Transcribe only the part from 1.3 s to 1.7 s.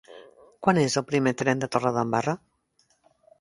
tren de